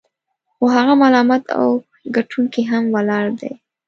خو 0.55 0.65
هغه 0.75 0.93
سلامت 1.01 1.43
او 1.59 1.67
ګټونکی 2.15 2.61
هم 2.71 2.83
ولاړ 2.95 3.25
دی. 3.39 3.51